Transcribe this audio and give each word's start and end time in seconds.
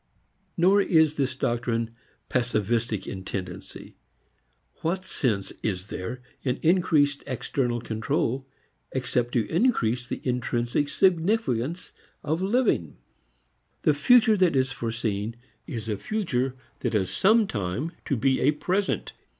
Nor 0.57 0.81
is 0.81 1.13
this 1.13 1.35
doctrine 1.35 1.91
passivistic 2.27 3.05
in 3.05 3.23
tendency. 3.23 3.97
What 4.77 5.05
sense 5.05 5.51
is 5.61 5.85
there 5.93 6.23
in 6.41 6.57
increased 6.63 7.21
external 7.27 7.79
control 7.79 8.47
except 8.93 9.31
to 9.33 9.47
increase 9.47 10.07
the 10.07 10.19
intrinsic 10.23 10.89
significance 10.89 11.91
of 12.23 12.41
living? 12.41 12.97
The 13.83 13.93
future 13.93 14.37
that 14.37 14.55
is 14.55 14.71
foreseen 14.71 15.35
is 15.67 15.87
a 15.87 15.97
future 15.97 16.55
that 16.79 16.95
is 16.95 17.11
sometime 17.11 17.91
to 18.05 18.17
be 18.17 18.39
a 18.39 18.53
present. 18.53 19.13